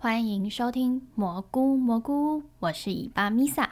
[0.00, 3.68] 欢迎收听蘑菇蘑菇，我是尾巴米萨。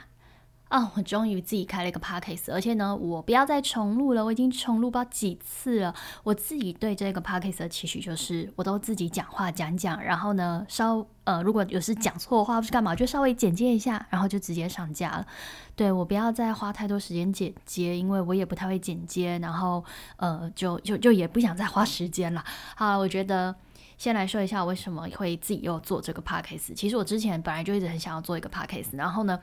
[0.68, 5.94] 哦，我终于自己开了一个 podcast，而且呢，我不要再重录了，我已经重录不知道几次了。
[6.24, 15.24] 我自己对这个 podcast 的期许就是，我都自己讲话讲讲，然后呢，稍呃，如果有时讲错话或是干嘛，就稍微剪接一下，然后就直接上架了。
[15.76, 19.84] 对我不要再花太多时间剪接，因为我也不太会剪接，然后
[20.16, 22.44] 呃，就就就也不想再花时间了。
[22.74, 23.54] 好，我觉得。
[23.96, 26.74] 先来说一下为什么会自己又做这个 podcast。
[26.74, 29.40] 其实我之前本来就一直很想要做一个 podcast，然后呢，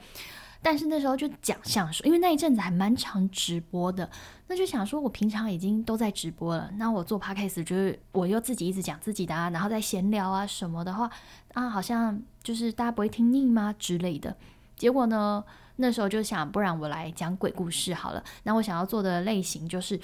[0.62, 4.10] 但是那时候就讲像说，因为那一阵子还蛮常直播的，
[4.48, 11.10] 那就想说我平常已经都在直播了，那我做 podcast 就是我又自己一直讲自己的啊，然后在闲聊啊什么的话
[11.54, 14.36] 啊，好像就是大家不会听腻吗之类的。
[14.76, 15.44] 结果呢，
[15.78, 18.24] 那时候就想，不然我来讲鬼故事好了。
[18.44, 20.00] 那我想要做的类型就是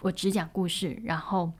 [0.00, 1.52] 我只讲故事，然后。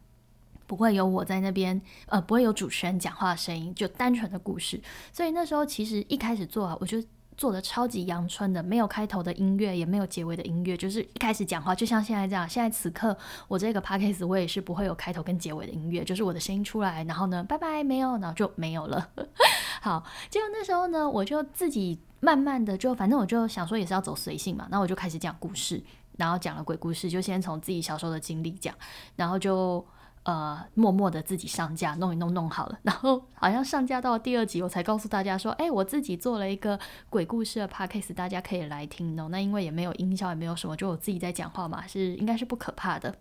[0.73, 4.81] 不会有我在那边，呃，不会有主持人讲话的声音，就单纯的故事。
[5.13, 6.97] 所以那时候其实一开始做啊，我就
[7.37, 12.49] 做的超级阳春的，没有开头的音乐，也没有结尾的音乐，就是一开始讲话就像现在这样。
[12.49, 13.15] 现在此刻
[13.49, 19.11] 我这个 podcast 我也是不会有开头跟结尾的音乐，就是我的声音出来，然后呢，拜拜，没有，然后就没有了。
[19.83, 25.85] 好，结果那时候呢，我就自己慢慢的就，反正我就想说也是要走随性嘛，那我就开始讲故事，
[26.17, 28.75] 然后讲了鬼故事，就先从自己小时候的经历讲，
[29.17, 29.87] 然后就。
[30.25, 36.79] 呃，默默的自己上架，弄一弄弄好了，然后好像上架到第二集，我才告诉大家说，哎，我自己做了一个
[37.11, 39.27] 鬼故事的 podcast，大家可以来听哦。
[39.33, 43.13] 那因为也没有音效，也没有什么，就我自己在讲话嘛，是应该是不可怕的。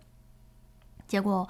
[1.08, 1.48] 结果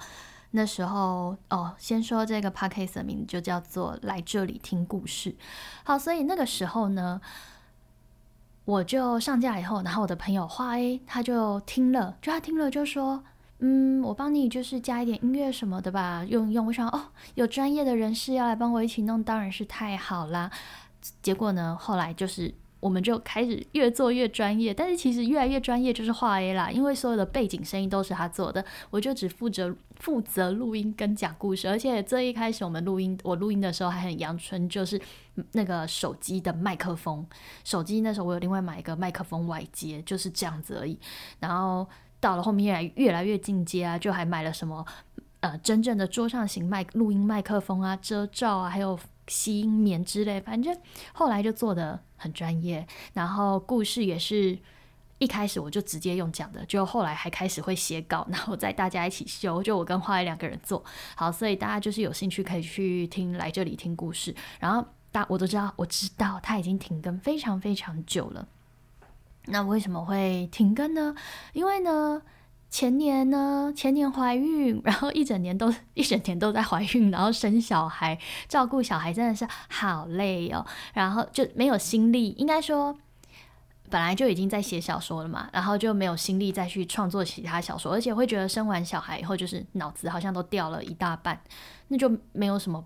[0.49, 5.35] 那时候哦，先说这个 podcast 的名字就叫做来这里听故事。
[5.83, 7.21] 好，所以那个时候呢，
[8.65, 13.23] 我就上架以后，然后我的朋友花 A 他就听了，就他听了就说。
[13.65, 16.67] 嗯，我帮你就是加一点音乐什么的吧，用一用。
[16.67, 17.01] 我想哦，
[17.35, 20.51] 有专业的人士要来帮我一起弄，当然是太好啦。
[21.21, 31.69] 结果呢，后来就是我们就开始越做越专业，但是其实越来越专业就是画 A 啦，因为所有的背景声音都是他做的，我就只负责负责录音跟讲故事。
[31.69, 35.01] 而且这一开始我们录音，我录音的时候还很阳春，就是
[35.53, 37.25] 那个手机的麦克风，
[37.63, 40.99] 手机那时候我有另外买一个麦克风外接，就是这样子而已。
[41.39, 41.87] 然后。
[42.23, 44.85] 到了后面越来越来越进阶啊，就还买了什么
[45.41, 48.97] 呃真正的桌上型麦录音麦克风啊、遮罩啊，还有
[49.27, 50.73] 吸音棉之类，反正
[51.11, 52.87] 后来就做的很专业。
[53.11, 54.57] 然后故事也是
[55.17, 60.81] 一开始我就直接用讲的，就后来还开始会写稿， 然后再大家一起修，就我跟花爱两个人做
[61.17, 64.33] 好，所以大家就是有兴趣可以去听来这里听故事。
[64.61, 68.47] 然后大我都知道，我知道他已经停更非常非常久了。
[69.47, 71.13] 那为什么会停更呢？
[71.51, 72.21] 因为呢，
[72.69, 78.17] 前年呢，前年怀孕，然后一整年都一整年都在怀孕，然后生小孩，
[78.47, 82.29] 照顾小孩真的是好累哦，然后就没有心力。
[82.37, 82.97] 应该说，
[83.89, 91.39] 本来就已经在写小说了嘛，然后就没有心力再去创作其他小说，而且会觉得生完小孩以后，就是脑子好像都掉了一大半，
[91.89, 92.83] 那就没有什么。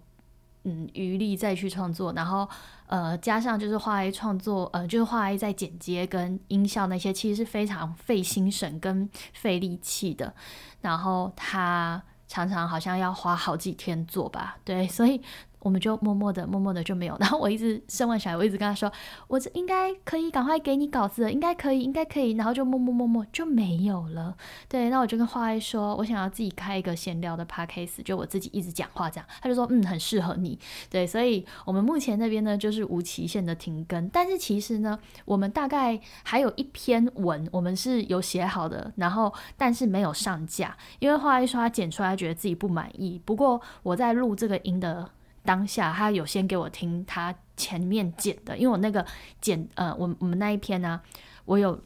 [0.67, 2.47] 嗯，余力再去创作，然后
[2.87, 10.33] 呃，加上就是画 A 创作，呃，就是画 A 在剪接跟音效那些，其实是非常费心神跟费力气的。
[10.81, 15.21] 然后他常常好像要花好几天做吧，对，所以。
[15.67, 17.17] 我们就默默的、默默的就没有。
[17.19, 18.89] 然后我一直生完小孩，我一直跟他说，
[19.27, 22.31] 我这应该可以赶快给你稿子，应该可以，应该可以。
[22.31, 24.33] 然后就默默默默就没有了。
[24.69, 29.27] 对，那我就跟花爱说，我想要自己开一个闲聊的 podcast，就我自己一直讲话这样。
[29.41, 30.57] 他就说，嗯，很适合你。
[30.89, 43.21] 对，所以我们目前那边呢就是无期限的停更，但是其实呢，我们大概还有一篇文，我们是有写好的，然后但是没有上架，因为花爱说他剪出来觉得自己不满意。
[43.25, 45.09] 不过我在录这个音的。
[45.47, 49.05] 当下他有先给我听他前面剪的，因为我那个
[49.39, 50.99] 剪呃，我我们那一篇呢，
[51.45, 51.81] 我有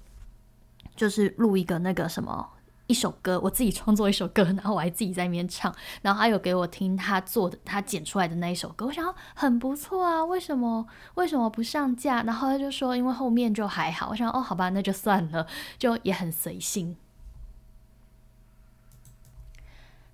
[0.96, 2.50] 就是录一个那个什么
[2.88, 12.24] 一首歌，我自己创作一首歌，然后我还自己在那边唱，然后他有给我听他做的他剪出来的那一首歌，我想很不错啊，为什么为什么不上架？
[12.24, 15.46] 然后他就说因为后面就还好，我想哦好吧，那就算了，
[15.78, 16.98] 就也很随性。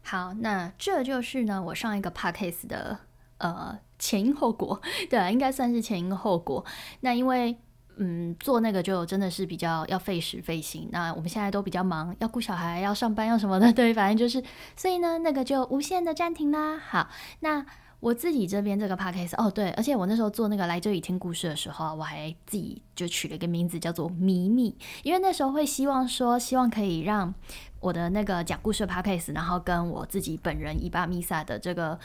[0.03, 3.06] 好，那这就是呢我上一个 podcast 的。
[3.37, 4.79] 呃，前因后果，
[5.09, 6.63] 对啊，应该算是前因后果。
[7.01, 7.55] 那因为，
[7.97, 10.89] 嗯，做那个就真的是比较要费时费心。
[10.91, 14.43] 那我们现在都比较忙，要顾小孩，要上班，要什么的， 对，反正就是，
[14.75, 16.77] 所以呢，那个就无限的暂停啦。
[16.77, 17.65] 好，那
[17.99, 27.33] 我自己这边这个 podcast，哦，对，而且我那时候做那个来这里听故事的时候，我还自己就取了一个名字叫做秘密，因为那时候会希望说，希望可以让
[27.79, 31.99] 我的那个讲故事的 podcast，然后跟我自己本人伊巴米萨的这个。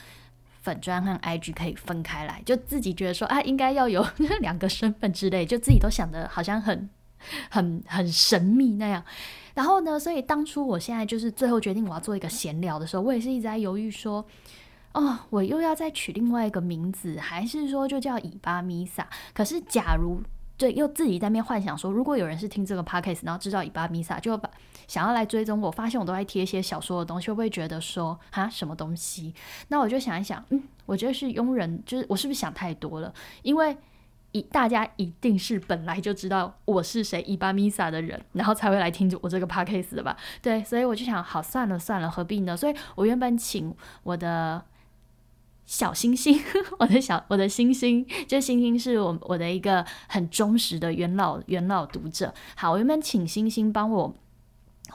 [0.62, 4.06] 粉砖和 IG 可以分开来，就自己觉得说啊，应该要有
[4.40, 6.88] 两个身份之类，就自己都想的好像很
[7.50, 9.04] 很很神秘那样。
[9.54, 14.24] 然后呢，所以当初我现在就是最后决定我要做一个闲聊的时候，我也是一直在犹豫说，
[14.94, 19.06] 哦，我又要再取另外一个名字，还是说就叫以巴米萨？
[19.34, 20.22] 可是假如
[20.56, 24.48] 对，又自己在面幻想说，如果有人是听这个 podcast，然后知道以巴米萨，就把
[24.86, 29.34] 想要来追踪我，发现我都在贴一些小说的东西，会不会觉得说哈什么东西？
[29.68, 33.12] 那我就想一想，嗯，我觉得是庸人，就是我是不是想太多了？
[33.42, 33.76] 因为
[34.32, 40.16] 一大家一定是本来就知道我是谁伊巴米萨的人，然后才会来听我这个 podcast 的吧？
[40.40, 42.56] 对，所以我就想，好算了算了，何必呢？
[42.56, 44.62] 所以我原本请我的
[45.64, 46.38] 小星星，
[46.78, 52.32] 我的小我的星星，这星星是我我的一个很忠实的元老元老读者。
[52.56, 54.14] 好，我原本请星星帮我。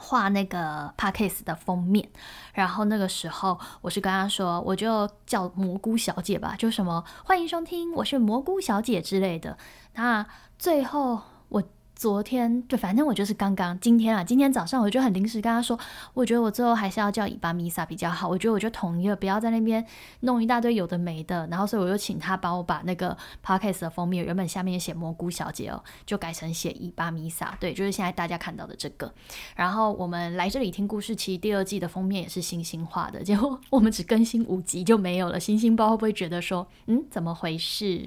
[0.00, 2.08] 画那个 podcast 的封面，
[2.52, 9.58] 然后那个时候我是跟他说，我就叫蘑菇小姐吧，就什么欢迎收听，我是蘑菇小姐之类的。
[9.94, 10.24] 那
[10.56, 11.62] 最后我。
[11.98, 15.76] 昨天对，反正我就是刚刚今天啊，今天早上我就很临时跟他说，
[16.14, 18.28] 我觉得我最后还是要叫伊巴米萨比较好。
[18.28, 19.84] 我觉得我就统一了，不要在那边
[20.20, 21.44] 弄一大堆有的没的。
[21.48, 27.56] 然后所以我就请他帮我把那个 podcast 的封面原本下面写蘑菇小姐哦，就改成写伊巴米萨。
[27.58, 29.12] 对，就是现在大家看到的这个。
[29.56, 35.40] 然后我们来这里听故事，其实第二季的封面也是星星画的，结果我们只更新五集就没有了。
[35.40, 38.06] 星星包会不会觉得说，嗯，怎么回事？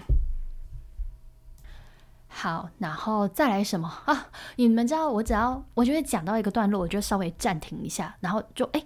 [2.33, 4.27] 好，然后再来什么啊？
[4.55, 8.81] 你们知道，我只要我觉得讲到一个段落，我就稍微暂停一下，然后就哎，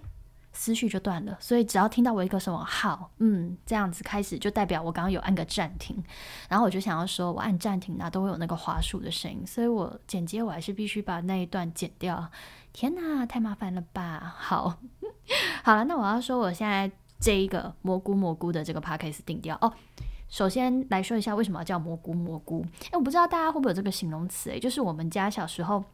[0.52, 1.36] 思绪就断了。
[1.40, 6.02] 所以只要听到我一个什么好，嗯，这样子开始，就代表我刚刚有按个暂停。
[6.48, 12.28] 然后我就想要说，我按暂停呢，都会有那个滑鼠的声音，所以我剪接我还是必须把那一段剪掉。
[12.72, 14.34] 天哪，太麻烦了吧？
[14.36, 14.76] 好，
[15.62, 16.90] 好了，那我要说，我现在
[17.20, 19.72] 这一个蘑菇蘑菇的这个 p a c k a g e 定掉哦。
[20.28, 22.64] 首先来说一下为什么要叫蘑菇蘑菇？
[22.86, 24.50] 哎，我不知道大家会不会有这个形容词？
[24.50, 25.84] 诶，就是我们家小时候。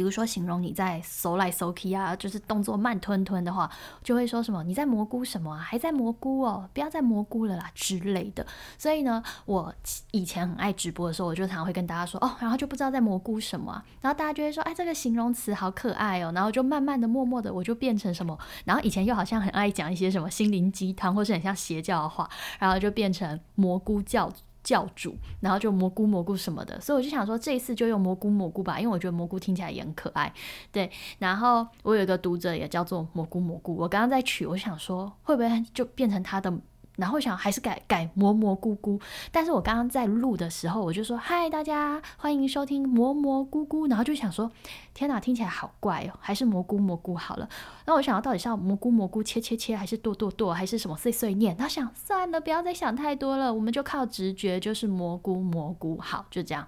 [0.00, 3.70] 比如说，形容你在搜来搜去啊，就是动作慢吞吞的话，
[4.02, 8.46] 就会说什么你在蘑菇什么啊，还在蘑菇哦，不要再蘑菇了啦之类的。
[8.78, 9.74] 所以呢，我
[10.12, 22.26] 以前很爱直播的时候，我就常常会跟大家说哦，然后就不知道在蘑菇什么啊，然后大家就会说哎，这个形容词好可爱哦，然后就慢慢的、默默的，我就变成什么，然后以前又好像很爱讲一些什么心灵鸡汤，或是很像邪教的话，
[22.58, 24.32] 然后就变成蘑菇教。
[24.70, 30.32] 教主，然后就蘑菇蘑菇什么的，所以我就想说这一次就用蘑菇蘑菇吧，因为我觉得蘑菇听起来也很可爱。
[30.70, 30.88] 对，
[31.18, 36.52] 然后我有一个读者也叫做蘑菇蘑菇，我刚刚在取，我想说会不会就变成他的。
[37.00, 39.00] 然后想还是改改蘑蘑菇菇，
[39.32, 44.52] 但是我刚刚在录的时候，我就说嗨，大家欢迎收听蘑蘑菇菇，然后就想说，
[44.92, 47.48] 天哪，听起来好怪哦，还是蘑菇蘑菇好了。
[47.86, 51.56] 然后我想到到底是要蘑菇蘑菇切切切，还是剁剁剁，还是什么碎碎念？
[51.56, 56.66] 他想算了，不要再想太多了，我们就靠直觉，就是蘑菇蘑菇好，就这样。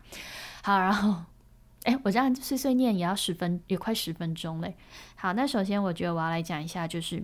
[0.62, 1.14] 好，然后
[1.82, 4.75] 哎，我这样碎碎念也要十分，也快十分钟嘞。
[5.14, 7.23] 好，那首先我觉得我要来讲一下，就是。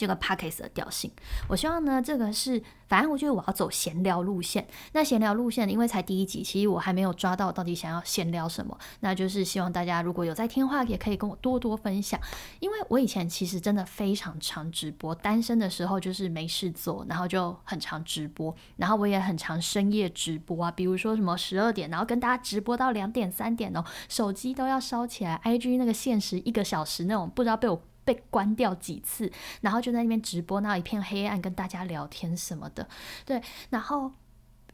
[0.00, 1.10] 这个 p a c k a g e 的调性，
[1.46, 4.66] 我希望呢，这个是，反正我觉得我要走闲聊路线。
[4.92, 8.78] 那闲聊路线，因为才第一集，其实我还没有抓到到底想要闲聊什么。
[9.00, 12.18] 那就是希望大家如果有在听话，也可以跟我多多分享。
[12.60, 27.82] 因为我以前其实真的非常常直播，单身的时候就是没事做，然后就很常直播，然后我也很常深夜直播啊，比如说什么十二点，然后跟大家直播到两点三点哦，手机都要烧起来，IG 那个限时一个小时那种，不知道被我。
[28.04, 29.30] 被关掉几次，
[29.60, 32.88] 然后就在那边直播，那一片黑暗，跟大家聊天什么的。
[33.24, 34.12] 对，然后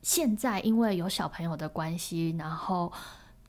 [0.02, 2.92] 现在因为有小朋友的关系，然后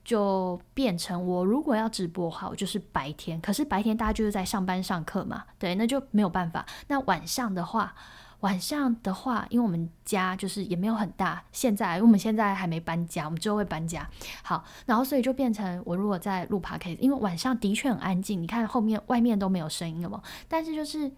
[0.03, 3.39] 就变成我如果要直播的话，我就是白天。
[3.41, 6.65] 可是白天大家就是在上班上课嘛，对，那就没有办法。
[6.88, 7.96] 那晚上的话。
[8.41, 14.08] 晚上的话，因为我们家就是也没有很大，现在因为我们现在还没搬家，我们之后会搬家。
[14.44, 20.22] 好，然后所以就变成我如果在录 p o c a s t 因为晚上的确很安静，你看后面外面都没有声音了嘛。
[20.48, 21.12] 但是就是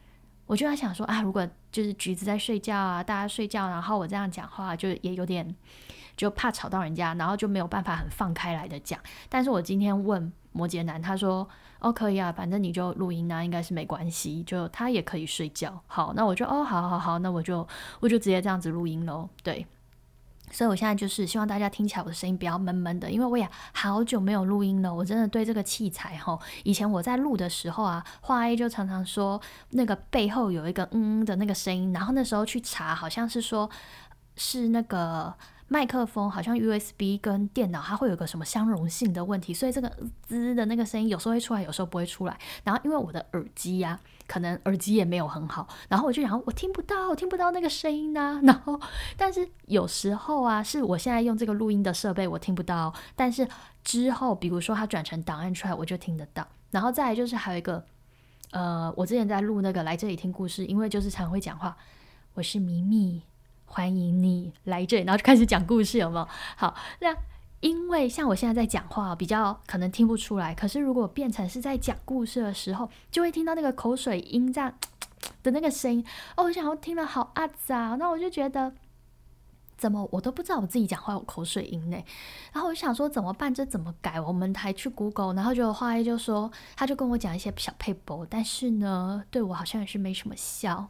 [0.46, 5.56] 我就在想说啊，如果就是橘子在睡觉啊，大家睡觉，然后我这样讲话，就也有点
[6.16, 9.00] 就怕吵到人家，然后就没有办法很放开来的讲。
[9.28, 11.48] 但是我今天问摩羯男，他说。
[11.82, 14.44] 哦，可以啊，反正你就录音啊，应该是没关系。
[14.44, 15.82] 就他也可以睡觉。
[15.88, 17.66] 好，那我就哦，好好好，那我就
[18.02, 19.30] 我就直接这样子录音喽。
[19.44, 19.66] 对，
[20.52, 24.94] 所以我现在就是希望大家听起来我的声音不要闷闷的，因为我也好久没有录音了。
[24.94, 29.40] 我真的对这个器材哈，以前我在录的时候啊，华 A 就常常说
[29.70, 33.70] 那个背后有一个嗯嗯的那个声音，然后那时候去查，好像是说
[34.36, 35.34] 是那个。
[35.72, 39.90] 麦克风好像 USB 跟电脑它会有个什么相容性的问题，所以这个
[40.24, 42.36] 滋的那个声音有时候会出来，有时候不会出来。
[42.64, 48.42] 然后因为我的耳机呀，可能耳机也没有很好，然后我就想我听不到，听不到那个声音呢。
[48.44, 48.80] 然后
[49.16, 53.48] 但是有时候啊，是我现在用这个录音的设备我听不到，但是
[53.84, 56.48] 之后比如说它转成档案出来，我就听得到。
[56.72, 57.86] 然后再来就是还有一个，
[58.52, 61.78] 呃，我之前在录那个来这里听故事，因为就是常会讲话，
[62.34, 63.22] 我是咪咪。
[63.70, 66.28] 欢迎你来这里，然后就开始讲故事，有没有？
[66.58, 67.16] 好，那
[67.60, 70.56] 因为像我现在在讲话，比较可能听不出来。
[70.56, 74.74] 可是如果变成是在讲故事的时候，就会听到那个口水音这样
[75.44, 76.04] 的那个声音。
[76.36, 78.74] 哦，我想要听了好阿杂，那我就觉得
[79.78, 81.98] 怎么我都不知道我自己讲话有口水音呢？
[82.52, 83.54] 然后我想说怎么办？
[83.54, 84.20] 这怎么改？
[84.20, 90.88] 我们还去 Google，然后就花一就说，他就跟我讲一些小配博，但是呢，对我好像也是没什么效。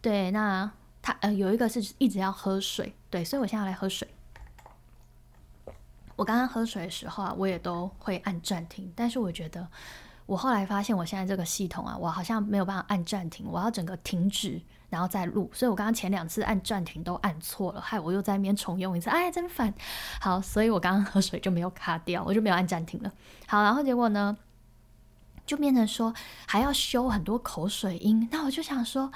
[0.00, 0.70] 对，那。
[1.02, 4.08] 他呃有一个是一直要喝水，对，所以我现在要来喝水。
[6.14, 9.66] 我刚刚喝水的时候啊，我也都会按暂停，但是我觉得
[10.26, 19.74] 我后来发现我现在这个系统啊，我好像没有办法按暂停，我要整个停止然后再录，所以我刚刚前两次按暂停都按错了，害我又在那边重用一次，哎，真烦。
[20.20, 23.10] 好，所以我刚刚喝水就没有卡掉，我就没有按暂停了。
[23.48, 24.36] 好，然后结果呢，
[25.44, 26.14] 就变成说
[26.46, 29.10] 还要修很多口水音，那我就想说。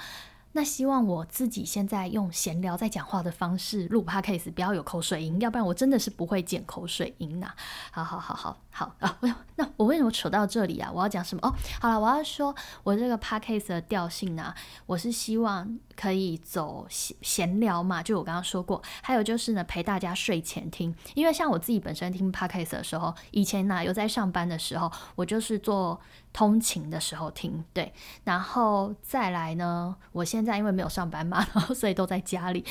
[0.57, 7.53] 那希望我自己现在用闲聊在讲话的方式录 podcast，不要有口水音，要不然我真的是不会剪口水音呐。
[7.91, 9.19] 好好好好好啊！
[9.55, 10.91] 那我为什么扯到这里啊？
[10.91, 11.47] 我要讲什么？
[11.47, 14.51] 哦，好了，我要说我这个 podcast 的调性呢，
[14.87, 26.01] 我是希望可以走闲闲聊嘛，就我刚刚说过，还有就是呢陪大家睡前听，因为像我自己本身听 podcast 的时候，以前呢有在上班的时候，我就是做。
[26.37, 27.91] 通勤的时候听，对，
[28.23, 29.95] 然后再来呢？
[30.11, 32.63] 我现在因为没有上班嘛，然后所以都在家里。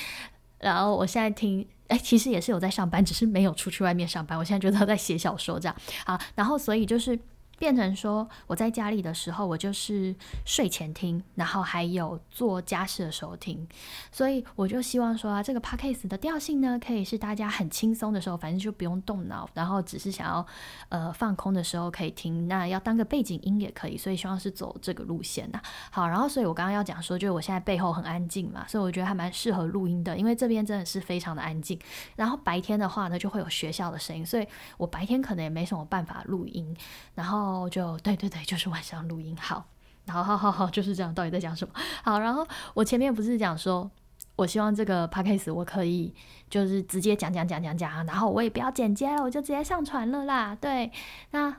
[0.60, 4.38] 然后我现在听，哎，其实也是有在上班，只是没有出去外面上班。
[4.38, 5.74] 我现在觉得在写小说这样
[6.06, 7.18] 好，然后所以就是。
[7.58, 13.66] 变成说我在家里的时候，我就是睡前听，然后还有做家事的时候听，
[14.12, 20.46] 所以我就希望说啊，这个 podcast 的调性呢，可以是大家很轻松的时候，反正就不用动脑，然后只是想要
[20.90, 25.50] 呃放空的时候可以听，那要当个背景音也可以，所以希望是走这个路线。
[25.90, 31.78] 好，然后所以我刚刚要讲说，就是我现在背后很安静嘛，所以我觉得还蛮适合录音的，因为这边真的是非常的安静。
[32.16, 34.46] 然后白天的话呢，就会有学校的声音，所以
[34.76, 36.76] 我白天可能也没什么办法录音，
[37.14, 37.45] 然后。
[37.46, 39.64] 哦，就对对对，就是晚上录音好，
[40.04, 41.14] 然后好好好，就是这样。
[41.14, 41.72] 到底在讲什么？
[42.02, 43.88] 好，然后我前面不是讲说，
[44.34, 46.12] 我希望这个 podcast 我可以
[46.50, 50.56] 就是直接讲讲讲讲讲，然后我也不要剪接了，我就直接上传了啦。
[50.56, 50.90] 对，
[51.30, 51.54] 那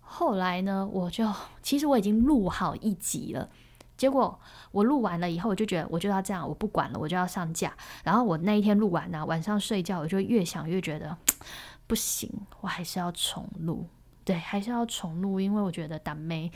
[0.00, 1.32] 后来呢，我就
[1.62, 3.48] 其实我已经录好一集了，
[3.96, 4.38] 结果
[4.70, 7.72] 我录完了以后，我就觉得我就要这样，我不管了，我就要上架。
[8.04, 11.16] 然后我那一天录完呢，晚上睡觉，我就越想越觉得
[11.86, 12.30] 不行，
[12.60, 13.86] 我还是要重录。
[14.26, 16.50] 对，还是要重录，因为我觉得打没，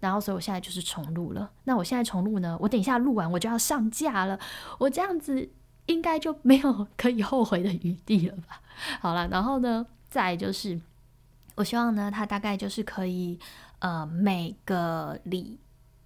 [0.00, 1.50] 然后所以我现在就是重录了。
[1.64, 2.56] 那我现在重录呢？
[2.58, 4.40] 我等一下录完我就要上架了，
[4.78, 5.50] 我这样子
[5.84, 8.62] 应该就没有可以后悔的余地了吧？
[9.00, 10.80] 好了，然后呢，再就是，
[11.56, 13.38] 我希望呢，它大概就是可以，
[13.80, 15.58] 呃，每个礼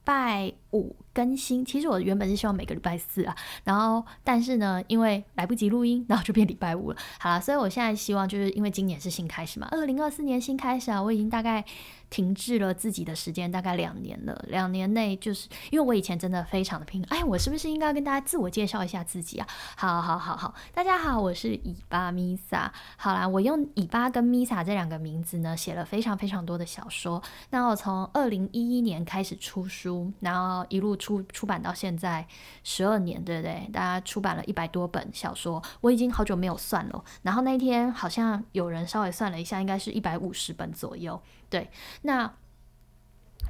[0.05, 0.95] 拜五。
[1.15, 6.97] 更新，其实我原本是希望每个礼拜四啊，然后但是呢，因为来不及录音，然后就变礼拜五了。
[7.21, 11.65] 好了，所以我现在希望就是因为今年是新开始嘛，二零二四年新开始啊，我已经大概
[12.14, 14.44] 停滞了自己的时间大概两年了。
[14.47, 19.47] 两年内就是因为我以前真的非常的拼，哎，我是不是应该跟大家自我介绍一下自己啊？
[19.76, 22.71] 好好好好，大家好，我是尾巴 Misa。
[22.97, 27.21] 好啦，我用尾巴跟 Misa 这两个名字呢，写了非常非常多的小说。
[27.50, 30.94] 那我从二零一一年开始出书，然后一路。
[30.97, 32.26] 出出版到现在
[32.62, 33.68] 十二年，对不对？
[33.73, 37.04] 大家出版了一百多本小说，我已经好久没有算了。
[37.23, 41.21] 然后那天好像有人稍微算了一下，应该是一百五十本左右。
[41.55, 41.71] 对，
[42.03, 42.35] 那。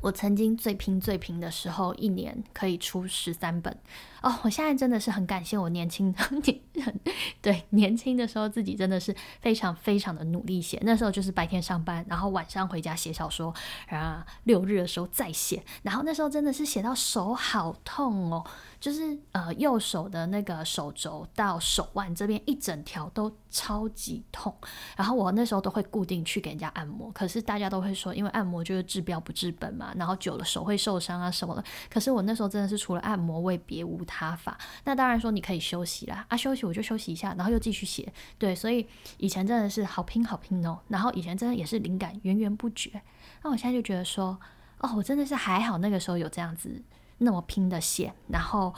[0.02, 3.74] 我曾经最拼最拼的时候，一年可以出十三本
[4.24, 4.40] 哦。
[4.42, 7.00] 我现在真的是很感谢我年轻 年
[7.40, 10.78] 对年轻的时候自己真的是非常非常的努力写。
[10.82, 13.54] 那时候就是白天上班，然后晚上回家写小说，
[13.86, 15.62] 然后六日的时候再写。
[15.82, 18.44] 然后那时候真的是写到手好痛哦。
[18.80, 24.54] 就是呃右手的那个手肘到手腕这边一整条都超级痛，
[24.94, 31.64] 然后我那时候都会固定去给人家按摩，可是大家都会说，因为按摩就是治标不治本嘛，然后久了手会受伤啊什么的。
[31.88, 34.56] 可是我那时候真的是除了按摩，为别无他他法。
[34.84, 38.12] 那当然说你可以休息啦，啊休息我就休息一下，然后又继续写。
[38.38, 38.86] 对，所以
[39.18, 43.02] 以前真的是好拼好拼哦，然后以前真的也是灵感源源不绝。
[43.42, 44.38] 那我现在就觉得说，
[44.78, 46.82] 哦，我真的是还好那个时候有这样子。
[47.18, 48.74] 那么拼的写，然后，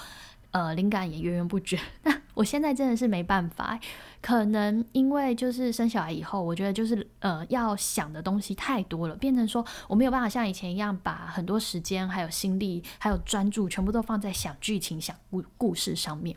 [0.56, 1.78] 呃，灵感也源源不绝。
[2.04, 3.78] 那我现在真的是没办法，
[4.22, 16.34] 可能因为就是生小孩以后，我觉得就是呃要想的东西太多了，变成说我没有办法像以前一样把很多时间、还有心力、还有专注全部都放在想剧情、想故故事上面。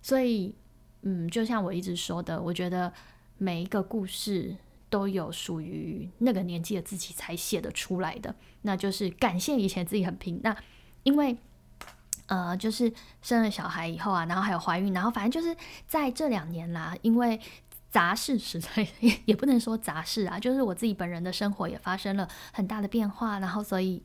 [0.00, 0.54] 所以，
[1.02, 2.92] 嗯，就像我一直说的，我觉得
[3.36, 4.54] 每一个故事
[4.88, 10.38] 都有属于那个年纪的自己才写得出来的，那就是感谢以前自己很拼。
[10.44, 10.56] 那
[11.02, 11.36] 因为。
[12.30, 15.56] 呃，就是生了小孩以后啊，然后还有怀孕，然后反正就是
[15.88, 17.40] 在这两年啦，因为
[17.90, 18.86] 杂事实在
[19.26, 24.00] 也不能说杂事啊，就是我自己本人的生活也发生了很大的变化，然后所以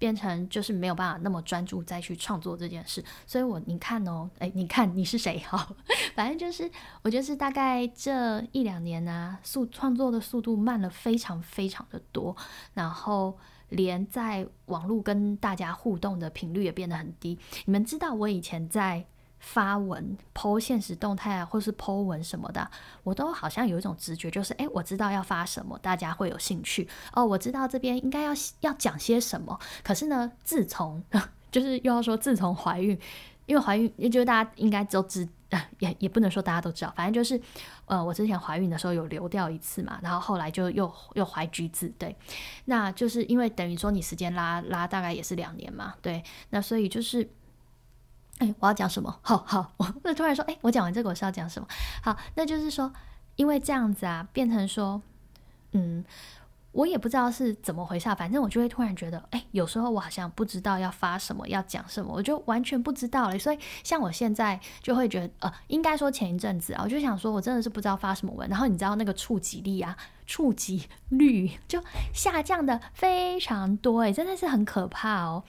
[0.00, 5.68] 变成就是没有办法那么专注再去创作这件事，所以我你看哦，哎，你看你是谁哈？
[6.16, 6.68] 反正就是
[7.02, 12.34] 我就是大概这一两年呢，速创作的速度慢了非常非常的多，
[12.74, 13.38] 然后。
[13.70, 17.38] 连在网络跟大家互动的频率也变得很低。
[17.66, 19.06] 你们知道我以前在
[19.40, 22.70] 发文、剖现实动态啊，或是剖文什么的，
[23.02, 27.26] 我都好像有一种直觉，就是哎，我知道要发什么，大家会有兴趣哦。
[27.26, 29.58] 我知道这边应该要要讲些什么。
[29.82, 31.02] 可是呢，自从
[31.50, 32.96] 就是又要说自从怀孕，
[33.46, 35.28] 因为怀孕，也就是大家应该都知。
[35.80, 37.42] 也也不能说大家都知道，反正就是，
[37.86, 42.14] 呃，我之前怀孕的时候有流掉一次嘛，然后后来就又又怀橘子，对，
[42.66, 47.28] 那就是因为等于说你时间拉拉大概也是两年嘛，对，那所以就是，
[48.40, 49.18] 哎，我要讲什么？
[49.22, 51.68] 好好，我 那突然说，哎，我讲完这个我是要讲什么？
[52.02, 52.92] 好，那就是说，
[53.36, 55.00] 因为这样子啊，变成说，
[55.72, 56.04] 嗯。
[56.72, 63.38] 我也不知道是怎么回事，反正我就会突然觉得，哎，有时候我好像不知道要发什么，要讲什么，我就完全不知道了。
[63.38, 68.48] 所以像我现在就会觉得，呃，应该说前一阵子啊，我就想说，我真的是不知道发什么文。
[68.48, 69.96] 然后你知道那个触及力啊，
[70.26, 75.42] 触及率就下降的非常多，哎，真的是很可怕哦。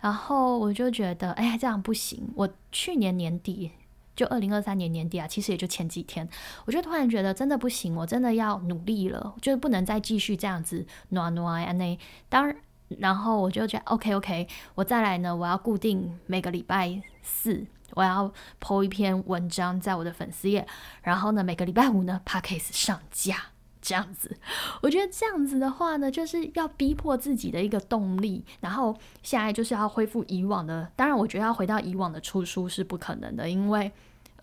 [0.00, 2.30] 然后我就觉得，哎，这样不行。
[2.34, 3.72] 我去年年底。
[4.16, 6.26] 就二零二三年年底啊，其实也就前几天，
[6.64, 11.98] 我就突然觉得真的不行，我真的要努力了，就是不能再继续这样子暖暖啊那。
[12.28, 12.56] 当然，
[12.98, 20.66] 然后我就觉得 OK OK，我再来呢，我要固定每个礼拜四我要 po 一篇文章在我的粉丝页，
[21.02, 23.36] 然后呢每个礼拜五呢 p a c k a g e 上架
[23.82, 24.36] 这样子。
[24.82, 28.44] 我觉得这样子的话呢，就是要逼迫自己的一个动力。
[28.60, 33.92] 然后现在就是要恢复以往的，当然我觉得要回到以往的出书是不可能的，因为。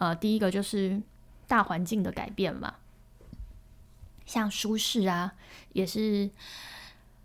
[0.03, 1.01] 呃，第一个就是
[1.47, 2.75] 大环境的改变嘛，
[4.25, 5.33] 像舒适啊，
[5.71, 6.29] 也是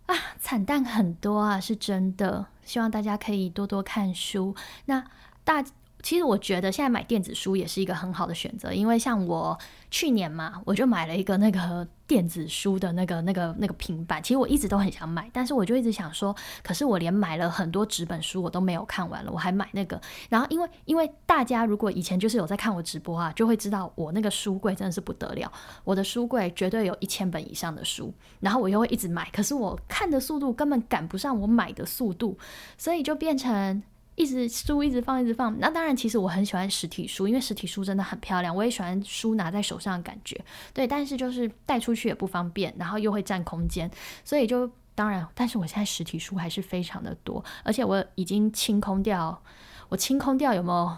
[0.05, 2.47] 啊，惨淡很多啊，是真的。
[2.63, 4.55] 希望大家可以多多看书。
[4.85, 5.05] 那
[5.43, 5.63] 大。
[6.01, 9.57] 其实我觉得现在买电子书也是一个很好的选择，因为像我
[9.91, 14.23] 去年嘛，我就买了一个那个电子书的那个、那个、那个平板。
[14.23, 16.33] 其实我一直都很想买，但是我就一直想说，
[16.63, 19.99] 可是我连买了很多纸本书我都没有看完了，我还买那个。
[20.29, 25.51] 然后因为因为大家如果以前就是有在看我直播啊，就会知道我那个书柜真的是不得了，
[25.83, 32.37] 我的书柜绝对有一千本以上的书，然后我又会一直买，可是我看的速度根本赶不上我买的速度，
[32.77, 33.83] 所以就变成。
[34.19, 38.53] 一直书一直放一直放，那当然，其实我很喜欢实体书，因为实体书真的很漂亮。
[38.53, 40.37] 我也喜欢书拿在手上的感觉，
[40.73, 40.85] 对。
[40.85, 43.89] 但是就是带出去也不方便，然后又会占空间，
[44.25, 49.41] 所以就当然，但是我现在实体书还是非常的多，而且我已经清空掉，
[49.87, 50.97] 我清空掉有没有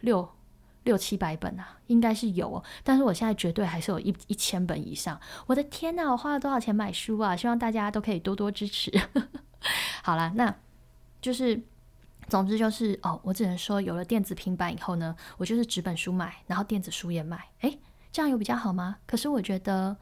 [0.00, 0.26] 六
[0.84, 1.76] 六七百本啊？
[1.88, 5.20] 应该是有，但是我现在绝对还是有一一千本以上。
[5.46, 7.36] 我的天呐，我花了多少钱买书啊？
[7.36, 8.90] 希望大家都可以多多支持。
[10.02, 10.56] 好了，那
[11.20, 11.60] 就是。
[12.28, 17.78] 总之就是哦，我只能说有了电子平板以后呢，我就是纸本书买，然后电子书也买，诶，
[18.10, 18.96] 这样有比较好吗？
[19.06, 19.96] 可是我觉得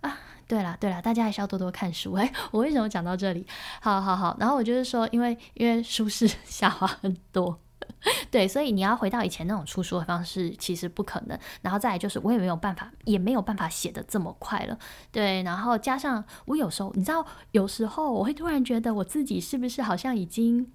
[0.00, 0.18] 啊，
[0.48, 2.12] 对了对了，大家还是要多多看书。
[2.18, 3.46] 诶，我为什么讲到这里？
[3.80, 7.56] 好好好，然后我就是说，因为因为书市下滑很多，
[8.32, 11.38] 对，所以你要回到以前那种出书的方式，其实不可能。
[11.62, 14.76] 然后再来就是，我也没有办法，也没有办法写的这么快了，
[15.12, 15.42] 对。
[15.44, 20.72] 然后加上我有时候，你知道，有时候我会突然觉得我自己是不是好像已经。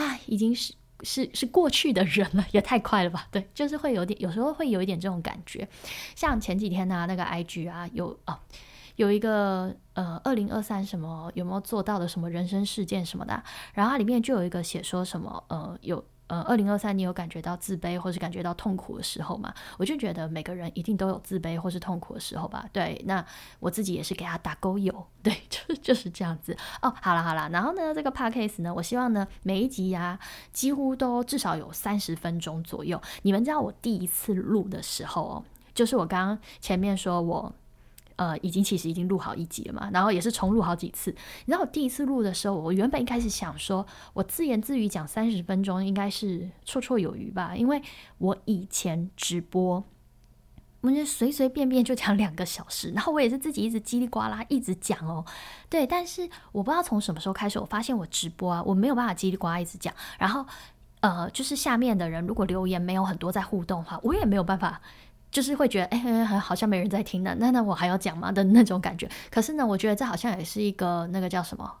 [0.00, 3.26] 啊，已经是是是过去的人了， 也太快了吧？
[3.30, 5.68] 对，就是会有点，有时候会有一点这种感觉。
[6.14, 8.40] 像前几天呢，那个 IG 啊，有啊，
[8.96, 13.42] 有一个呃，二零二三什么有没有做到的什么人生事件什么的，
[13.74, 16.04] 然后它里面就有一个写说什么呃有。
[16.30, 19.52] 呃，二零二三，你有感觉到自卑或是感觉到痛苦的时候吗？
[19.76, 22.64] 我就觉得每个人一定都有自卑或是痛苦的时候吧。
[22.72, 23.24] 对，那
[23.58, 26.56] 我自己也是给他打勾有，对， 就就是这样子。
[26.82, 30.16] 哦，好了好了，然后呢，这个 podcast 呢，我希望呢，每一集呀，
[30.52, 33.02] 几乎都至少有三十分钟左右。
[33.22, 37.52] 你们知道我第一次录的时候哦，就是我刚刚前面说我。
[38.20, 41.10] 呃，已经其实已经录好一集了嘛，然后也是重录好几次。
[41.10, 47.80] 你知道我第一次录的时候，我原本一开始想说，我自言自语讲三十分钟应该是绰绰有余吧，因为
[48.18, 49.82] 我以前直播，
[50.82, 55.24] 我就随随便便就讲两个小时， 然后我也是自己一直叽里呱啦一直讲哦，
[55.70, 55.86] 对。
[55.86, 60.44] 但是我不知道从什么时候开始，我发现我直播啊，我没有办法叽里呱啦一直讲，然后
[61.00, 64.82] 呃，就是下面的人如果留言没有很多在互动的话，我也没有办法。
[65.30, 69.08] 就是会觉得，哎，好像没人在听呢，那那我还要讲吗的那种感觉。
[69.30, 71.72] 可是呢，我觉得这好像也是一个那个叫什么，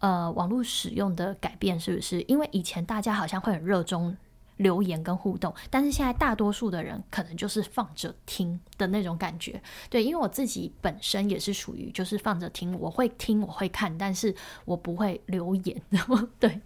[0.00, 2.20] 呃，网络使用的改变，是不是？
[2.22, 4.16] 因为以前大家好像会很热衷。
[4.60, 9.60] 留言跟互动，但是现在大多数的人可能就是放着听的那种感觉。
[9.88, 14.34] 对，因为我自己本身也是属于就是放着听，我会听，我会看，但是
[14.66, 15.82] 我不会留言。
[16.38, 16.60] 对，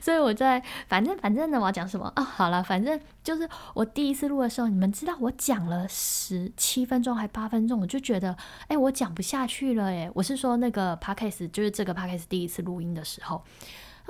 [0.00, 2.22] 所以我在反正反正呢，我要讲什么啊？
[2.22, 8.36] 好了，反正就是我第一次录的时候，你们知道我讲了十七分钟还八分钟，我就觉得
[8.68, 10.08] 哎，我讲不下去了哎。
[10.14, 13.42] 我是说那个 podcast，就是这个 podcast 第一次录音的时候。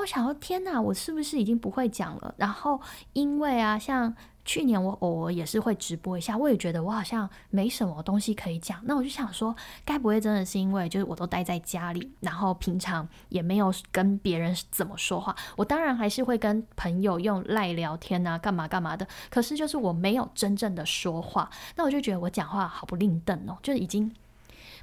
[0.01, 2.35] 我想说，天哪，我是不是已经不会讲了？
[2.39, 2.81] 然后，
[3.13, 8.81] 因为啊，像去年我偶尔也是会直播一下，我也觉得我好像没什么东西可以讲。
[8.85, 15.37] 那我就想说，该不会真的是因为就是我都待在家里，然后平常也没有跟别人怎么说话？
[15.57, 19.07] 我当然还是会跟朋友用赖聊天啊，干嘛干嘛的。
[19.29, 24.11] 可是就是我没有真正的说话，那我就觉得我讲话好不吝啬哦，就已经。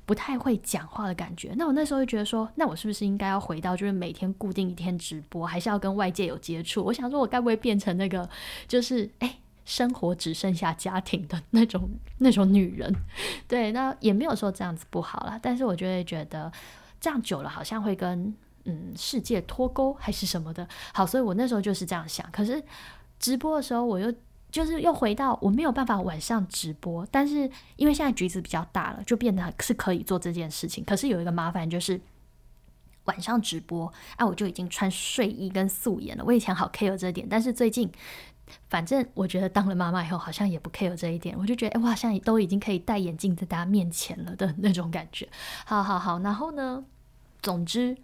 [0.08, 6.82] 不太会讲话的感觉，那我那时候就觉得说，那我是不是应该要回到就是每天固定一天直播，还是要跟外界有接触？
[6.82, 8.28] 我想说，我该不会变成那个
[8.70, 11.90] 就是哎，生活只剩下家庭的那种
[12.20, 12.90] 那种女人？
[13.50, 16.50] 对，那也没有说这样子不好啦，但是我就会觉得
[17.02, 20.66] 这样久了好像会跟嗯世界脱钩还是什么的。
[20.94, 22.26] 好，所以我那时候就是这样想。
[22.32, 22.64] 可是
[23.20, 24.14] 直播的时候我又。
[24.50, 30.84] 就是又回到我没有办法晚上直播，但是因为现在橘子比较大了，就变得是可以做这件事情。
[30.86, 32.00] 可是有一个麻烦就是
[33.06, 36.24] 晚上直播，啊，我就已经穿睡衣跟素颜了。
[36.26, 37.92] 我以前好 care 这点，但是最近
[38.70, 41.38] 反正我觉得当了妈妈以后，好像也不 care 这一点。
[41.38, 45.28] 我就觉得，哎，我好像都已经可以戴眼镜在大家面前了的那种感觉。
[45.66, 46.84] 好好好，然后呢，
[47.42, 47.98] 总之。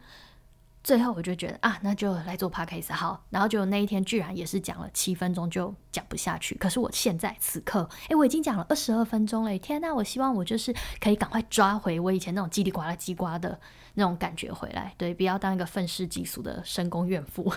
[0.83, 6.55] 最后我就觉得啊，那就来做 podcast 好，然后就那一天居然也是讲了七分钟就讲不下去。
[6.55, 13.57] 可是我现在此刻，诶，我已经讲了二十二分钟了，天呐，我希望我就是可以赶快抓回我以前那种叽里呱啦叽呱的
[13.93, 17.49] 那种感觉回来，对，不要当一个愤世嫉俗的深宫怨妇。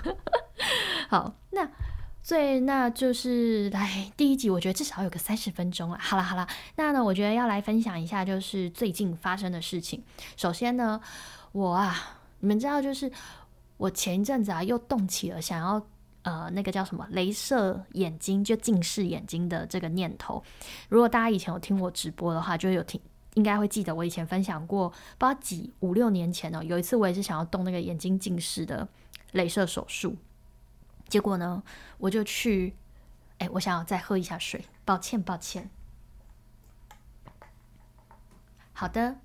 [1.10, 1.68] 好，那
[2.22, 5.98] 最那就是来第一集，我觉得至少有个三十分钟了。
[6.00, 10.04] 好了好了，那呢，我觉得要来分享一下就是最近发生的事情。
[10.36, 11.00] 首先呢，
[11.50, 12.20] 我啊。
[12.40, 13.10] 你们知道，就是
[13.76, 15.86] 我前一阵子啊，又动起了想要
[16.22, 20.42] 呃那个叫什么，镭射眼睛就近视眼睛的这个念头。
[20.88, 23.00] 如果大家以前有听我直播的话，就有听，
[23.34, 28.86] 应该会记得我以前分享过，不知道几五六年前哦，有一次我也是想要动那个眼睛近视的
[29.32, 30.16] 镭射手术，
[31.08, 31.62] 结果呢，
[31.98, 32.76] 我就去，
[33.38, 35.70] 哎，我想要再喝一下水，抱歉抱歉。
[38.72, 39.16] 好的。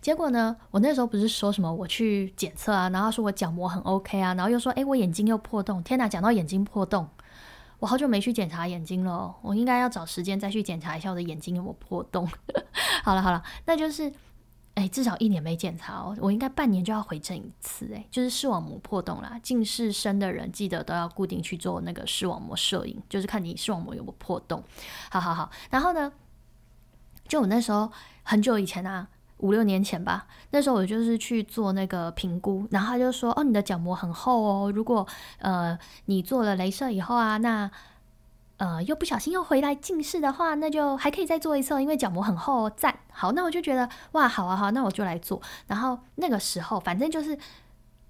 [0.00, 0.56] 结果呢？
[0.70, 5.82] 我那时候不是说什么我去检测啊，然后说我角膜很 OK 啊，然后又说哎我眼睛又破洞。
[5.82, 7.08] 天哪，讲到眼睛破洞，
[7.78, 12.28] 我好久没去检查眼睛了，我应该要找时间再去检查一下我的眼睛有没有破洞。
[13.02, 14.12] 好了好了，那就是
[14.74, 19.38] 哎至少一年没检查哦，我应该半年就要回诊一次哎，就是视网膜破洞啦。
[19.42, 24.62] 近视深的人记得都要固定去做那个视网膜摄影，就是看你视网膜有没有破洞。
[25.10, 26.12] 好好好，然后呢，
[27.28, 27.90] 就我那时候
[28.22, 29.08] 很久以前啊。
[29.44, 35.06] 五六年前吧，那时候我就是去做那个评估，然后他就说：“哦，你的角膜很厚哦，如果
[35.38, 37.70] 呃你做了镭射以后啊，那
[38.56, 45.42] 呃又不小心又回来近视的话，那就还可以再做一次，因为角膜很厚。”哦赞，好，那我就觉得哇，好啊，好，那我就来做。
[45.66, 47.36] 然后那个时候，反正就是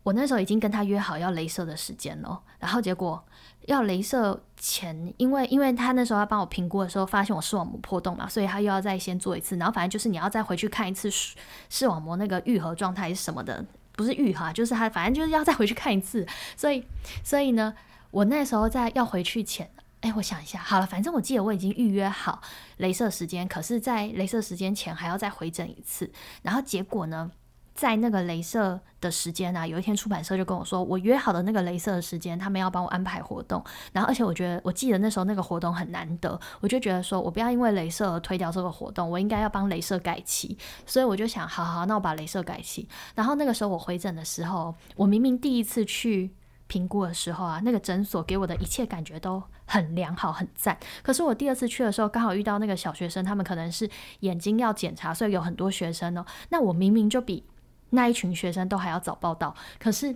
[0.05, 3.25] 我那时候已经跟他约好要镭射的时间了，然后结果。
[3.66, 11.35] 要镭射前，因为因为他那时候要帮我评估的时候，发现我视网膜破洞嘛，所以他又要再先做一次，然后反正就是你要再回去看一次视
[11.70, 16.85] 视网膜那个愈合状态是什么的，不是愈合，就是他反正就是要再回去看一次，所以
[17.22, 17.74] 所以呢，
[18.11, 22.42] 我那时候在要回去前，哎，我想一下，好了，反正我记得我已经预约好
[22.79, 26.11] 镭射时间，可是，在镭射时间前还要再回诊一次，
[26.42, 27.31] 然后结果呢？
[27.75, 33.63] 在那个镭射的时间啊，有一天出版社就跟我说，我约好的那个镭射的时间，他们要帮我安排活动。
[33.93, 40.57] 然后，而且我觉得，我记得那时候那个活动很难得，我就觉得说我不要因为镭射而推掉这个活动，我应该要帮镭射改期。
[40.87, 42.89] 所以我就想，好好，那我把镭射改期。
[43.17, 46.33] 然后那个时候我回诊的时候，我明明第一次去
[46.69, 50.79] 评估的时候啊，那个诊所给我的一切感觉都很良好，很赞。
[51.03, 56.25] 可是我第二次去的时候，刚好遇到那个小学生，他们可能是眼睛要检查，所以有很多学生哦。
[56.51, 57.45] 那我明明就比
[57.94, 60.14] 那一群学生都还要早报到，可是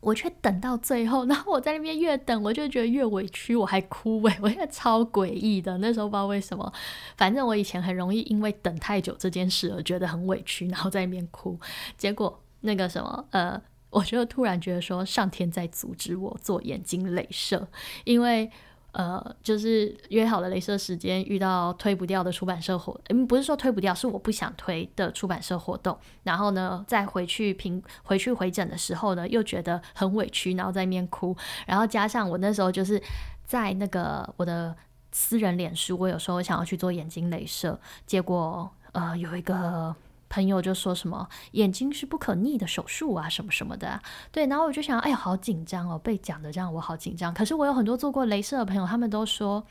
[0.00, 5.78] 我却等到最后，然后我在那边越等，我就觉得越委屈，我还哭诶，我觉得超诡异的。
[5.78, 6.72] 那时候不知道为什么，
[7.16, 11.58] 反正我以前很容易因为等太久这件事而觉得很委屈，然后在那边哭。
[11.96, 13.62] 结果那个什么，呃。
[13.92, 17.68] 我就突然觉得说，上天在阻止我做眼睛镭射，
[18.04, 18.50] 因为
[18.92, 25.96] 呃，就是约好了镭射时间遇到推不掉的出版社活，嗯，不是说推不掉，是我不想推的出版社活动。
[26.22, 31.36] 然后呢，再回去评回去回诊的时候呢，又觉得很委屈，然后在那边哭。
[31.66, 33.02] 然后加上我那时候就是
[33.44, 34.76] 在那个我的
[35.10, 39.94] 私人脸书，我有时候想要去做眼睛镭射，结果呃有一个。
[40.32, 47.34] 朋友就说什么眼睛是不可逆的手术啊，什么什么的，对，然后我就想，哎，好紧张哦，被讲的这样我好紧张。
[47.34, 49.62] 可是我有很多做过镭射的朋友，他们都说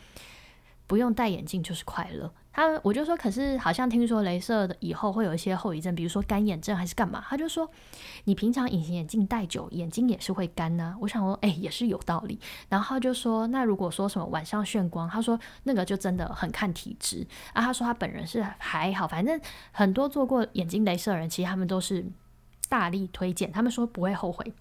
[0.86, 2.32] 不用戴眼镜就是快乐。
[2.54, 7.24] 他我就说，可是好像听说镭射的以后会有一些后遗症，比如说干眼症还是干嘛？
[7.28, 7.70] 他就说，
[8.26, 10.96] 你平常隐形眼镜戴久，眼睛也是会干呢。
[11.00, 12.38] 我想说，哎，也是有道理。
[12.68, 17.62] 然后他就说，那如果说什么晚上眩光，他说那个就真的很看体质啊。
[17.62, 19.40] 他说他本人是还好，反正
[19.72, 22.06] 很多做过眼睛镭射的人，其实他们都是
[22.68, 24.54] 大力推荐，他们说不会后悔，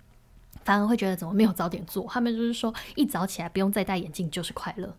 [0.65, 2.07] 反而会觉得怎么没有早点做。
[2.09, 4.95] 他们就是说，一早起来不用再戴眼镜就是快乐。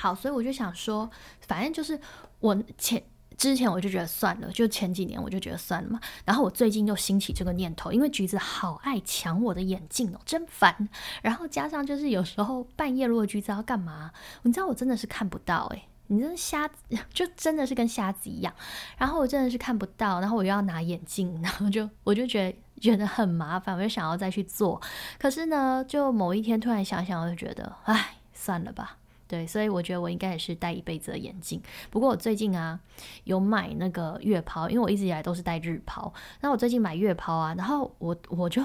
[0.00, 1.10] 好，所以我就想说，
[1.46, 2.00] 反正就是
[2.38, 3.02] 我前
[3.36, 6.00] 之前我就觉得算了，就前几年我就觉得算了嘛。
[6.24, 10.88] 然后我最近又兴起这个念头，因为橘子好爱抢我的眼镜哦，真烦。
[11.20, 14.10] 然后加上就是有时候半夜如果橘子要干嘛，
[14.44, 16.76] 你知道我真的是看不到诶，你真瞎子，
[17.12, 18.54] 就真的是跟瞎子一样。
[18.96, 24.80] 然后我真的是看不到，然后我又要拿眼镜，然后就我就觉得觉得很麻烦，我就想要再去做。
[25.18, 28.98] 可是呢，就某一天突然想想，我就觉得，哎，算了吧。
[29.30, 31.62] 对，所以我觉得我应该也是戴一辈子的眼镜。
[31.88, 32.80] 不过我最近啊
[33.22, 36.12] 有买那个月抛，因为我一直以来都是戴日抛。
[36.40, 38.60] 那我最近买月抛啊，然后我我就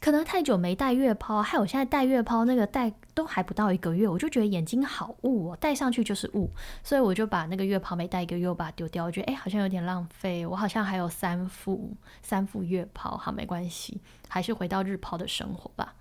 [0.00, 6.50] 可能太久没戴月抛，害我现在戴月抛那个戴都还不到一个月，我就觉得眼睛好雾哦，戴上去就是雾，
[6.82, 9.04] 所以我就把那个月抛没戴一个月，我把它丢掉。
[9.04, 10.46] 我觉得哎，好像有点浪费。
[10.46, 15.94] 我好像还有三副三副月抛，好没关系，还是回到日抛的生活吧。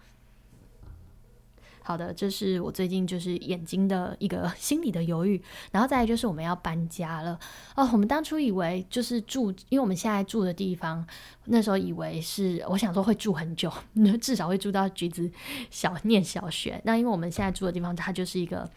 [1.87, 5.39] 好的，这是我最近就是眼睛的一个 心理的犹豫，
[5.71, 7.39] 然后再来就是我们要搬家了
[7.75, 7.87] 哦。
[7.93, 11.05] 我们当初以为就是住，因为我们现在住的地方，
[11.43, 13.71] 那时候以为是我想说会住很久，
[14.19, 15.29] 至少会住到橘子
[15.69, 16.81] 小念小学。
[16.85, 18.67] 那因为我们现在住的地方，它就是一个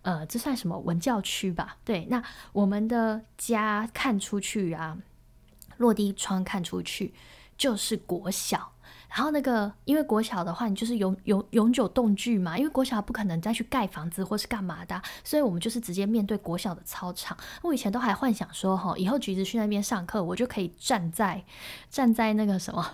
[0.00, 1.76] 呃，这算什么文教区吧？
[1.84, 2.22] 对，那
[2.54, 4.96] 我们的家看出去啊，
[5.76, 7.12] 落地窗看出去
[7.58, 8.73] 就是国小。
[9.14, 17.36] 然后那个，因为国小的话，你就是永永永久动距嘛，因为国小不可能再去盖房子或是干嘛的，所以我们就是直接面对国小的操场。
[17.62, 21.44] 我以前都还幻想说，哈，以后橘子去那边上课，我就可以站在
[21.88, 22.84] 站在那个什么。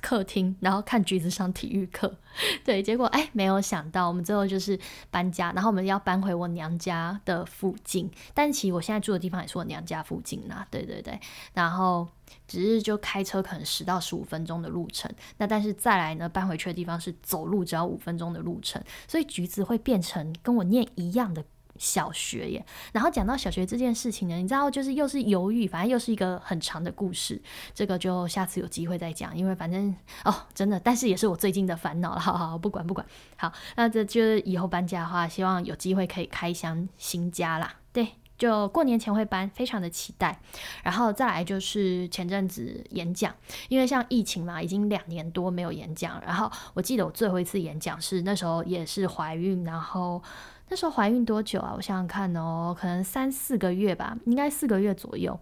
[0.00, 2.16] 客厅，然后看橘子上体育课，
[2.64, 4.78] 对，结果哎，没有想到我们最后就是
[5.10, 11.18] 搬家，然后我们要搬回我娘家的附近，但其实我现在住的地方也是我娘家附近啦，对对对，
[11.52, 12.06] 然后
[12.46, 21.44] 只是就开车可能十到十五分钟的路程，那但是再来呢，搬回去的地方是走路只要五分钟的路程，所以橘子会变成跟我念一样的。
[21.78, 27.40] 小学耶，然后讲到小学这件事情呢，你知道，就是又是犹豫，反正又是一个很长的故事，
[27.72, 40.40] 这个就下次有机会再讲，因为反正哦，真的，但是也是我最近的烦恼了，好好不管不管，好，那这就是以后搬家的话，希望有机会可以开箱新家啦，对，就过年前会搬，非常的期待，
[40.82, 43.34] 然后再来就是前阵子演讲，
[43.68, 50.20] 因为像疫情嘛，已经两年多没有演讲，然后我记得我最后一次演讲是那时候也是怀孕，然后。
[50.70, 51.72] 那时候怀孕多久啊？
[51.76, 55.38] 我想想看哦，可能三四个月吧，应该四个月左右。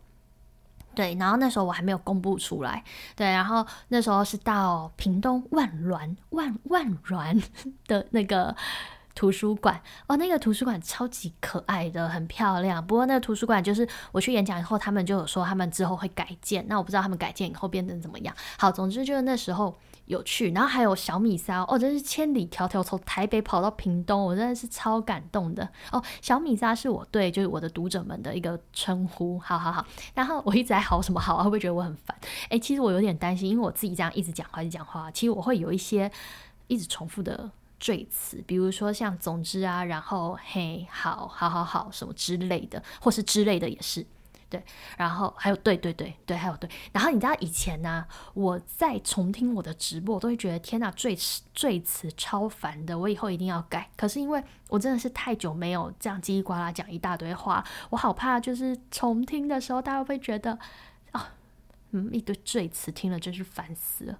[0.95, 2.83] 对，然后那时候我还没有公布出来。
[3.15, 7.43] 对，然后那时候是到屏东万峦万万峦
[7.87, 8.57] 的那个
[9.15, 12.87] 图书馆哦，那个图书馆超级可爱的，很漂亮。
[12.87, 18.35] 不过那个图书馆就是我去演讲以后，他们就有说他们之后会改建，那我不知道他们改建以后变成怎么样。
[18.59, 19.77] 好，总之就是那时候。
[20.07, 26.03] 有趣，然后还有小米沙哦，真是千里迢迢从台北跑到屏东，我真的是超感动的哦。
[26.23, 29.85] 小米沙是我对就是我的读者们的一个称呼，好好好。
[30.15, 31.45] 然后我一直在好什么好啊？
[31.45, 32.17] 会不会觉得我很烦？
[32.51, 36.11] 诶，其实我有点担心，因为我自己这样一直讲话一直讲话，其实我会有一些
[36.67, 44.07] 一直重复的赘词，比如说像总之啊，然后嘿，好好好好什么之类的，或是之类的也是。
[44.49, 44.65] 对，
[44.97, 51.17] 然后还有对对对对，还有对，然后你知道以前呢，我在重听我的直播，我都会觉得天哪，最
[51.53, 53.91] 最词超烦的，我以后一定要改。
[53.97, 60.57] 可是因为我真的是太久没有这样叽里呱啦讲一大堆话，我好怕就是重听的时候，大家会觉得
[61.11, 61.35] 啊，
[61.91, 64.19] 嗯，一堆赘词听了真是烦死了。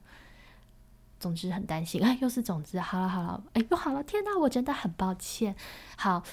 [1.21, 5.55] 总之很担心，哎，又是总之，好了好了，哎，又好了，天哪，我真的很抱歉。
[5.97, 6.25] 好，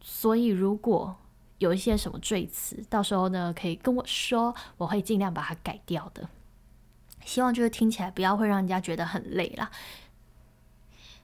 [0.00, 1.16] 所以如果。
[1.60, 6.28] 有一些什么赘词，到时候呢可以跟我说，我会尽量把它改掉的。
[7.24, 9.70] 希望就是听起来不要会让人家觉得很累啦。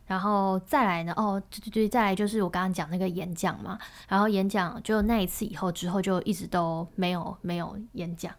[0.06, 3.78] 然后再来呢，哦，对对对，再来就是我刚刚讲那个演讲嘛。
[4.06, 8.32] 然后演讲就那一次以后之后就一直都没有没有演讲。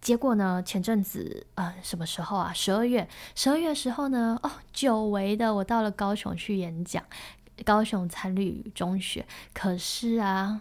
[0.00, 2.52] 结果呢，前阵子呃什么时候啊？
[2.52, 7.02] 十二月，十二月时候呢，哦，久违的我到了高雄去演讲。
[7.62, 10.60] 高雄参旅中学，可是啊，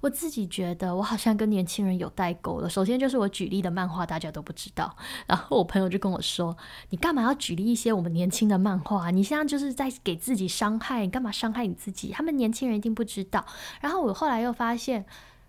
[0.00, 2.68] 我自己觉得我好像跟年轻人有代沟了。
[2.68, 6.56] 首先就是我举例的漫画大家都不知道，然后我朋友就跟我说
[6.90, 9.10] ：“你干嘛要举例一些我们年轻的漫画？
[9.10, 12.10] 你现在就是在给自己伤害，你干嘛伤害你自己？
[12.12, 13.44] 他们年轻人一定不知道。”
[13.80, 15.04] 然后我后来又发现，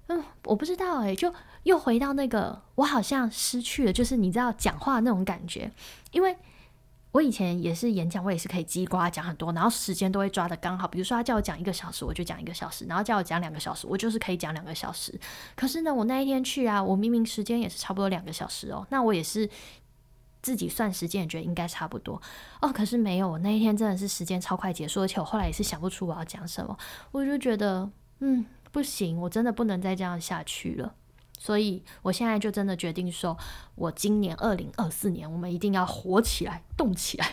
[0.08, 1.34] 嗯，我不知道诶，就
[1.64, 5.72] 又回到那个我好像失去了，就是你知道讲话那种感觉，
[6.12, 6.38] 因为。
[7.12, 10.88] 我以前也是演讲，我也是可以叽呱讲很多，然后时间都会抓的刚好。
[10.88, 15.19] 比如说他叫我讲一个小时，我就讲一个小时；然后叫我讲两个小时，我就是可以讲两个小时。
[15.56, 19.50] 可是呢，我那一天去啊，我明明时间也是差不多两个小时哦，那我也是
[20.41, 22.21] 自己算时间，也觉得应该差不多
[22.62, 22.71] 哦。
[22.71, 26.78] 可是没有，我那一天真的是时间超快结束，而且我后来也是想不出我要讲什么，
[27.12, 30.95] 我就觉得嗯不行，我真的不能再这样下去了。
[31.43, 33.36] 所以，我现在就真的决定说，
[33.73, 37.32] 我今年二零二四年，我们一定要活起来，动起来。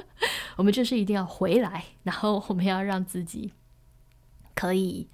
[0.56, 3.52] 我们就是一定要回来，然后我们要让自己
[4.54, 5.06] 可以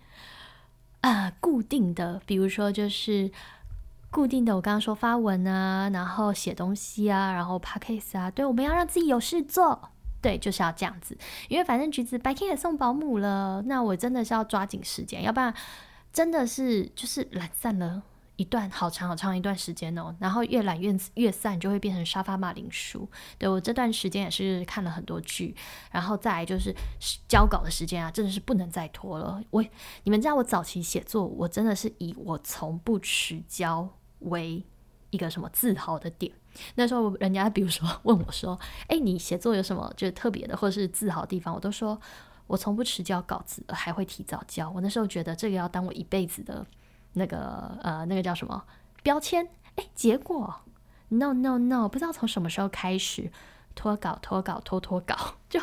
[1.01, 3.29] 啊，固定的，比如说就是
[4.09, 9.91] 固定的，我刚刚说发文啊，然后写东西啊，然后 p a c k a s e 啊，对，我们要让自己有事做，
[10.23, 11.19] 对，就是要这样子。
[11.49, 15.53] 因为反正橘子白天也送保姆了，那我真的是要抓紧时间，要不然
[16.13, 18.05] 真的是就是懒散了。
[18.39, 23.11] 一段好长好长一段时间哦，然后越懒越越散，就会变成沙发马铃薯。
[23.37, 25.57] 对我这段时间也是看了很多剧，
[25.91, 26.73] 然后再来就是
[27.27, 29.43] 交稿的时间啊，真的是不能再拖了。
[29.51, 29.61] 我
[30.05, 33.89] 你们知道我早期写作，我真的是以我从不迟交
[34.21, 34.65] 为
[35.11, 36.33] 一个什么自豪的点。
[36.77, 42.01] 那时候人家比如说问我说：“哎，你写作有什么就是特别的或者是自豪的地方？”我都说
[42.47, 44.71] 我从不迟交稿子，还会提早交。
[44.71, 46.65] 我那时候觉得这个要当我一辈子的。
[47.15, 48.65] 那个呃，那个叫什么
[49.03, 49.49] 标签？
[49.77, 50.55] 哎，结果
[51.09, 53.31] no no no，不知道从什么时候开始
[53.75, 55.17] 拖稿拖稿拖拖稿，
[55.49, 55.61] 就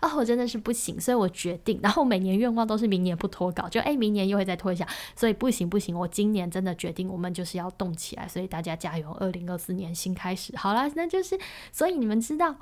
[0.00, 11.38] 啊，我真的是不行，所以我决定，然后每年愿望都是明年不拖稿，就哎，明年又会再拖一下，所以不行不行，我今年真的决定，我们就是要动起来，所以大家加油，二零二四年新开始，好了，那就是，
[11.70, 12.56] 所以你们知道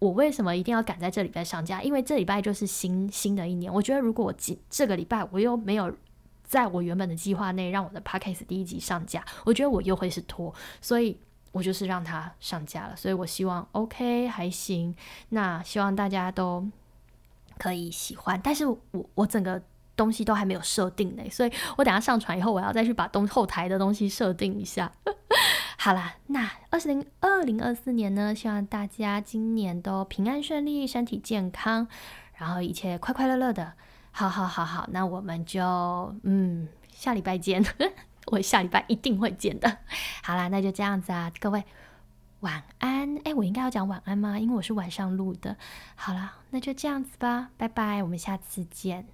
[0.00, 1.80] 我为什么一定要赶在这礼拜上架？
[1.82, 5.94] 因为这礼拜就是新新的一年，我觉得如果我今这个礼拜我又没有。
[6.48, 11.14] 在我原本的计划内，让我的 podcast 第一集上架，我觉得我又会是拖，所以
[11.52, 12.96] 我就是让它上架了。
[12.96, 14.96] 所以我希望 OK 还行，
[15.28, 16.66] 那希望大家都
[17.58, 18.40] 可以喜欢。
[18.42, 18.78] 但是我
[19.14, 19.62] 我整个
[19.94, 24.90] 东西都还没有设定呢，所以我等下上传以后，我要再去把东后台的东西设定一下。
[25.76, 31.86] 好啦，那二零二零二四年呢，希望大家今年都平安顺利，身体健康，
[32.36, 33.74] 然后一切快快乐乐的。
[34.18, 35.62] 好好好好，那我们就
[36.24, 37.64] 嗯下礼拜见，
[38.26, 39.78] 我下礼拜一定会见的。
[40.24, 41.62] 好啦，那就这样子啊，各位
[42.40, 43.16] 晚安。
[43.22, 44.36] 哎，我应该要讲晚安吗？
[44.36, 45.56] 因为我是晚上录的。
[45.94, 49.06] 好啦，那就这样子吧，拜拜，我们下次见。